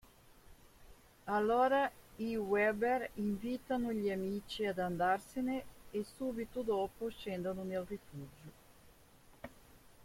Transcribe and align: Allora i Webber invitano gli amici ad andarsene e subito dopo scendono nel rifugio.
Allora 1.25 1.87
i 2.15 2.35
Webber 2.35 3.11
invitano 3.17 3.91
gli 3.93 4.09
amici 4.09 4.65
ad 4.65 4.79
andarsene 4.79 5.63
e 5.91 6.03
subito 6.03 6.61
dopo 6.63 7.07
scendono 7.09 7.61
nel 7.61 7.85
rifugio. 7.87 8.51